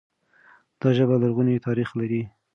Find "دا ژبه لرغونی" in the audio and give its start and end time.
0.79-1.63